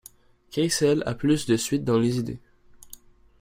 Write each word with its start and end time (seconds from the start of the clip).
Keisel 0.49 1.03
a 1.05 1.13
plus 1.13 1.45
de 1.45 1.55
suite 1.57 1.83
dans 1.83 1.99
les 1.99 2.17
idées. 2.17 2.39